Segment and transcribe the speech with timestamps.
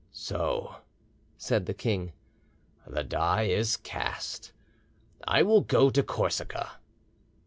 [0.11, 0.77] "So,"
[1.37, 2.13] said the king,
[2.87, 4.51] "the die is cast.
[5.27, 6.71] I will go to Corsica."